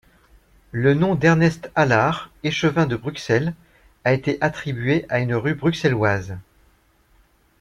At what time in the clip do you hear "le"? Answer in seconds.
0.71-0.95